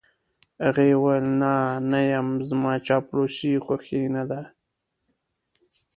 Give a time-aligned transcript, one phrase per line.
[0.65, 1.53] هغې وویل: نه،
[1.91, 4.41] نه یم، زما چاپلوسۍ خوښې نه دي.